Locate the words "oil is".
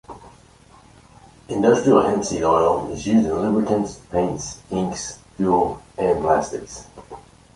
2.41-3.05